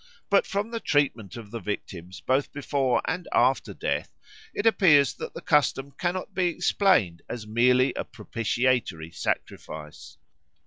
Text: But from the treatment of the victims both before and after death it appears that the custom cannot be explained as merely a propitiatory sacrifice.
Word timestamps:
But 0.31 0.47
from 0.47 0.71
the 0.71 0.79
treatment 0.79 1.37
of 1.37 1.51
the 1.51 1.59
victims 1.59 2.21
both 2.21 2.51
before 2.51 3.03
and 3.05 3.27
after 3.31 3.71
death 3.71 4.09
it 4.51 4.65
appears 4.65 5.13
that 5.17 5.35
the 5.35 5.41
custom 5.41 5.91
cannot 5.91 6.33
be 6.33 6.47
explained 6.47 7.21
as 7.29 7.45
merely 7.45 7.93
a 7.93 8.03
propitiatory 8.03 9.11
sacrifice. 9.11 10.17